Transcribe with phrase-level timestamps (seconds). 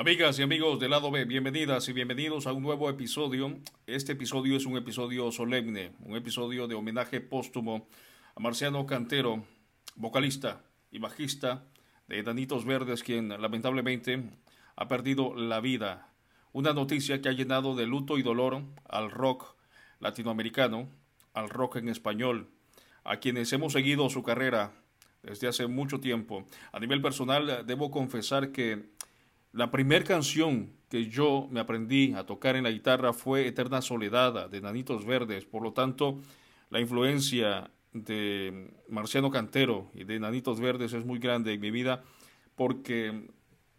[0.00, 3.58] Amigas y amigos del lado B, bienvenidas y bienvenidos a un nuevo episodio.
[3.86, 7.86] Este episodio es un episodio solemne, un episodio de homenaje póstumo
[8.34, 9.44] a Marciano Cantero,
[9.96, 11.66] vocalista y bajista
[12.08, 14.22] de Danitos Verdes, quien lamentablemente
[14.74, 16.08] ha perdido la vida.
[16.54, 19.54] Una noticia que ha llenado de luto y dolor al rock
[19.98, 20.88] latinoamericano,
[21.34, 22.48] al rock en español,
[23.04, 24.72] a quienes hemos seguido su carrera
[25.22, 26.46] desde hace mucho tiempo.
[26.72, 28.88] A nivel personal, debo confesar que
[29.52, 34.48] la primera canción que yo me aprendí a tocar en la guitarra fue Eterna Soledad
[34.48, 35.44] de Nanitos Verdes.
[35.44, 36.20] Por lo tanto,
[36.68, 42.02] la influencia de Marciano Cantero y de Nanitos Verdes es muy grande en mi vida
[42.54, 43.28] porque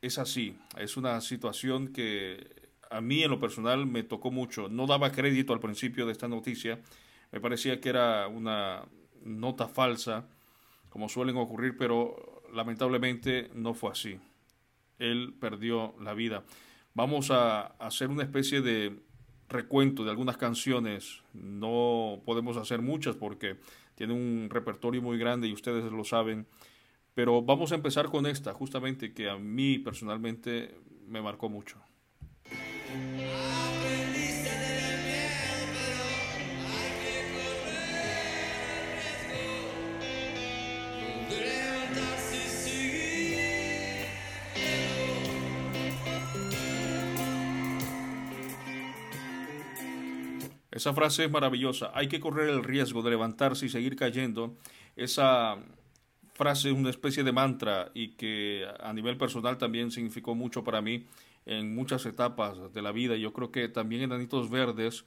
[0.00, 0.56] es así.
[0.78, 4.68] Es una situación que a mí en lo personal me tocó mucho.
[4.68, 6.80] No daba crédito al principio de esta noticia.
[7.30, 8.84] Me parecía que era una
[9.22, 10.26] nota falsa,
[10.88, 14.18] como suelen ocurrir, pero lamentablemente no fue así
[14.98, 16.44] él perdió la vida.
[16.94, 19.00] Vamos a hacer una especie de
[19.48, 21.22] recuento de algunas canciones.
[21.32, 23.56] No podemos hacer muchas porque
[23.94, 26.46] tiene un repertorio muy grande y ustedes lo saben.
[27.14, 31.78] Pero vamos a empezar con esta, justamente que a mí personalmente me marcó mucho.
[50.70, 51.90] Esa frase es maravillosa.
[51.94, 54.56] Hay que correr el riesgo de levantarse y seguir cayendo.
[54.96, 55.56] Esa
[56.34, 60.82] frase es una especie de mantra y que a nivel personal también significó mucho para
[60.82, 61.06] mí
[61.46, 63.16] en muchas etapas de la vida.
[63.16, 65.04] Yo creo que también en Anitos Verdes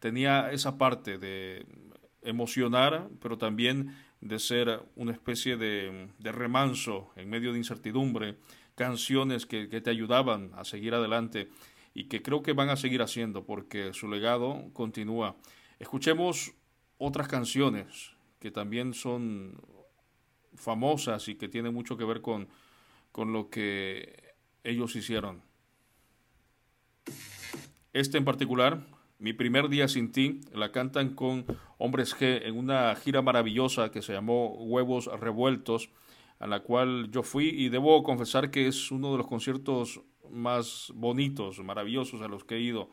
[0.00, 1.66] tenía esa parte de
[2.22, 8.36] emocionar, pero también de ser una especie de, remanso en medio de incertidumbre,
[8.74, 11.48] canciones que te ayudaban a seguir adelante
[11.94, 15.36] y que creo que van a seguir haciendo porque su legado continúa.
[15.78, 16.52] Escuchemos
[16.98, 19.60] otras canciones que también son
[20.54, 22.48] famosas y que tienen mucho que ver con,
[23.10, 25.42] con lo que ellos hicieron.
[27.92, 28.86] Este en particular,
[29.22, 31.46] Mi primer día sin ti, la cantan con
[31.78, 35.90] Hombres G en una gira maravillosa que se llamó Huevos Revueltos,
[36.40, 40.00] a la cual yo fui y debo confesar que es uno de los conciertos
[40.32, 42.90] más bonitos, maravillosos a los que he ido.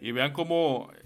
[0.00, 0.98] Y vean cómo eh,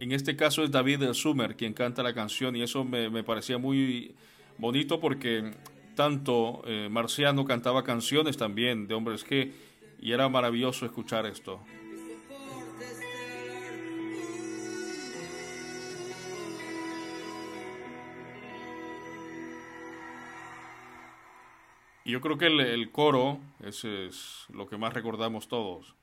[0.00, 3.58] en este caso es David Sumer quien canta la canción y eso me, me parecía
[3.58, 4.14] muy
[4.56, 5.52] bonito porque
[5.94, 9.52] tanto eh, Marciano cantaba canciones también de hombres que
[9.98, 11.60] y era maravilloso escuchar esto.
[22.06, 25.96] Y yo creo que el, coro, ese es lo que más recordamos todos.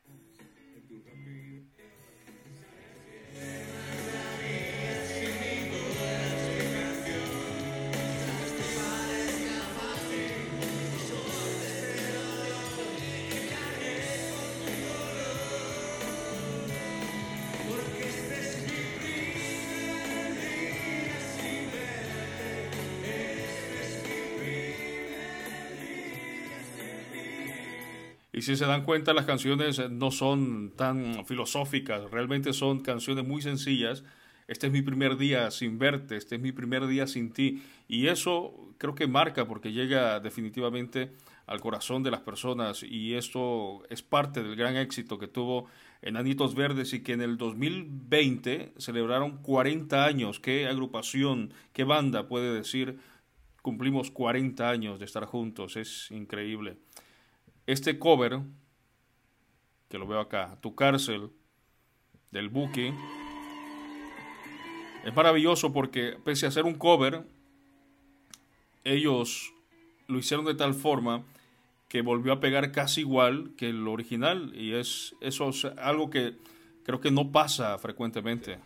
[28.33, 33.43] Y si se dan cuenta, las canciones no son tan filosóficas, realmente son canciones muy
[33.43, 34.03] sencillas.
[34.47, 37.61] Este es mi primer día sin verte, este es mi primer día sin ti.
[37.87, 41.13] Y eso creo que marca porque llega definitivamente
[41.45, 45.67] al corazón de las personas y esto es parte del gran éxito que tuvo
[46.01, 50.39] Enanitos Verdes y que en el 2020 celebraron 40 años.
[50.39, 52.97] ¿Qué agrupación, qué banda puede decir
[53.61, 55.77] cumplimos 40 años de estar juntos?
[55.77, 56.77] Es increíble.
[57.65, 58.41] Este cover,
[59.89, 61.29] que lo veo acá, Tu cárcel,
[62.31, 62.93] del Buki,
[65.05, 67.23] es maravilloso porque pese a ser un cover,
[68.83, 69.53] ellos
[70.07, 71.23] lo hicieron de tal forma
[71.87, 76.37] que volvió a pegar casi igual que el original y es eso es algo que
[76.83, 78.57] creo que no pasa frecuentemente.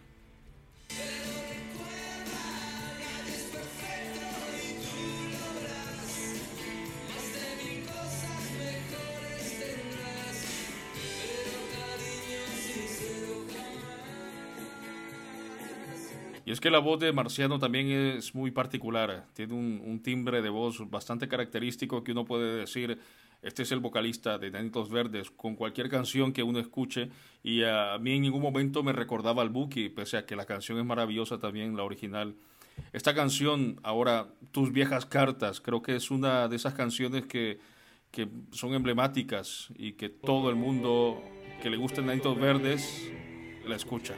[16.48, 20.48] Y es que la voz de Marciano también es muy particular, tiene un, timbre de
[20.48, 22.98] voz bastante característico que uno puede decir
[23.42, 27.10] Este es el vocalista de Nanitos Verdes, con cualquier canción que uno escuche,
[27.44, 30.80] y a mí en ningún momento me recordaba al Buki, pese a que la canción
[30.80, 32.34] es maravillosa también, la original.
[32.94, 37.60] Esta canción, ahora, Tus viejas cartas, creo que es una de esas canciones que,
[38.10, 41.22] que son emblemáticas y que todo el mundo
[41.62, 43.12] que le gusta Nanitos Verdes
[43.68, 44.16] la escucha.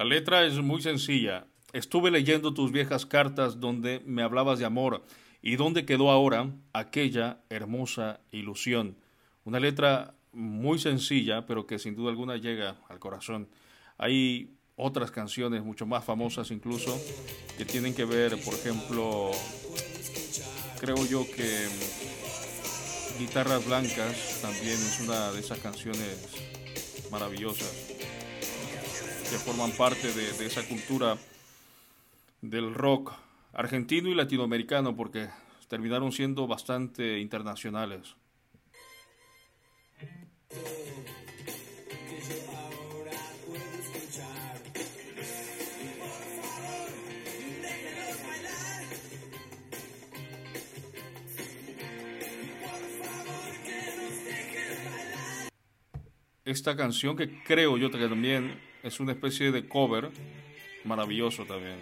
[0.00, 1.44] La letra es muy sencilla.
[1.74, 5.04] Estuve leyendo tus viejas cartas donde me hablabas de amor.
[5.42, 8.96] ¿Y dónde quedó ahora aquella hermosa ilusión?
[9.44, 13.50] Una letra muy sencilla, pero que sin duda alguna llega al corazón.
[13.98, 16.98] Hay otras canciones mucho más famosas incluso
[17.58, 19.32] que tienen que ver, por ejemplo,
[20.80, 21.68] creo yo que
[23.18, 26.26] Guitarras Blancas también es una de esas canciones
[27.10, 27.89] maravillosas
[29.30, 31.16] que forman parte de, esa cultura
[32.42, 33.12] del rock
[33.52, 35.28] argentino y latinoamericano, porque
[35.68, 38.16] terminaron siendo bastante internacionales.
[56.44, 60.10] Esta canción que creo yo también es una especie de cover
[60.84, 61.78] maravilloso también.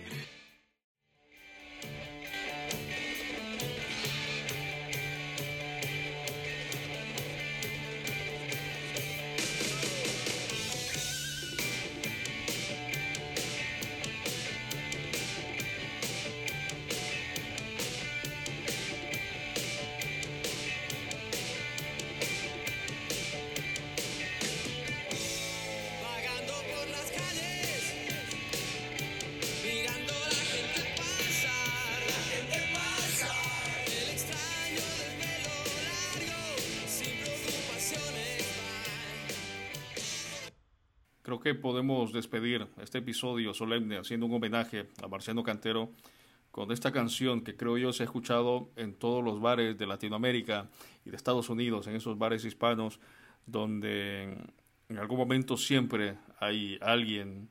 [41.42, 45.90] Que podemos despedir este episodio solemne haciendo un homenaje a Marciano Cantero
[46.50, 50.68] con esta canción que creo yo se ha escuchado en todos los bares de Latinoamérica
[51.04, 52.98] y de Estados Unidos, en esos bares hispanos,
[53.46, 54.36] donde
[54.88, 57.48] en algún momento siempre hay alguien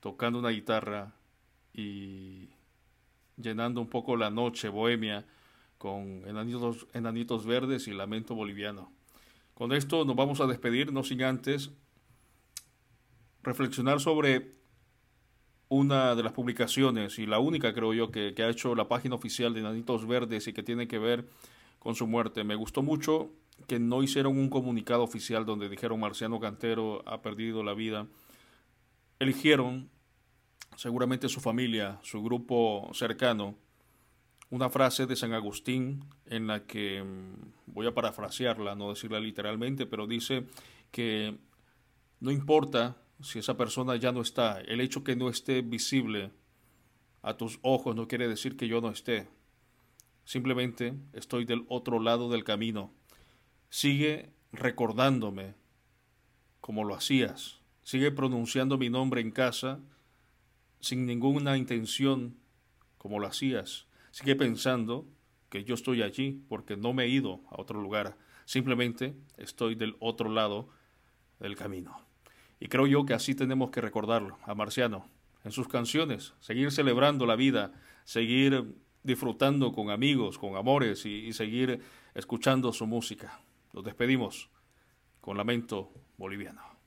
[0.00, 1.14] tocando una guitarra
[1.72, 2.48] y
[3.36, 5.24] llenando un poco la noche bohemia
[5.78, 8.90] con enanitos, enanitos verdes y lamento boliviano.
[9.54, 11.70] Con esto nos vamos a despedir, no sin antes
[13.48, 14.58] reflexionar sobre
[15.68, 19.52] una de las publicaciones y la única creo yo que, ha hecho la página oficial
[19.54, 21.28] de Nanitos Verdes y que tiene que ver
[21.78, 22.44] con su muerte.
[22.44, 23.30] Me gustó mucho
[23.66, 28.06] que no hicieron un comunicado oficial donde dijeron Marciano Cantero ha perdido la vida.
[29.18, 29.90] Eligieron,
[30.76, 33.56] seguramente su familia, su grupo cercano,
[34.50, 39.86] una frase de San Agustín en la que mm, voy a parafrasearla, no decirla literalmente,
[39.86, 40.46] pero dice
[40.90, 41.36] que
[42.20, 46.30] no importa si esa persona ya no está, el hecho que no esté visible
[47.22, 49.28] a tus ojos no quiere decir que yo no esté.
[50.24, 52.92] Simplemente estoy del otro lado del camino.
[53.70, 55.54] Sigue recordándome
[56.60, 57.60] como lo hacías.
[57.82, 59.80] Sigue pronunciando mi nombre en casa
[60.80, 62.36] sin ninguna intención
[62.98, 63.86] como lo hacías.
[64.10, 65.06] Sigue pensando
[65.48, 68.16] que yo estoy allí porque no me he ido a otro lugar.
[68.44, 70.68] Simplemente estoy del otro lado
[71.40, 72.07] del camino.
[72.60, 75.06] Y creo yo que así tenemos que recordarlo a Marciano
[75.44, 77.72] en sus canciones, seguir celebrando la vida,
[78.04, 81.80] seguir disfrutando con amigos, con amores y, seguir
[82.14, 83.40] escuchando su música.
[83.72, 84.50] Nos despedimos
[85.20, 86.77] con lamento boliviano.